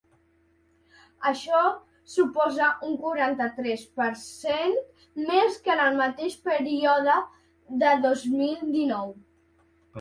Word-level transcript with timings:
Això 1.31 1.59
suposa 2.13 2.69
un 2.87 2.95
quaranta-tres 3.03 3.85
per 3.99 4.09
cent 4.23 4.75
més 5.29 5.61
que 5.69 5.75
en 5.77 5.85
el 5.87 6.03
mateix 6.03 6.41
període 6.49 7.21
de 7.87 7.95
dos 8.11 8.29
mil 8.43 8.61
dinou. 8.81 9.19